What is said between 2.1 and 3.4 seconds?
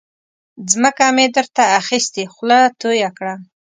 خوله تویه کړه.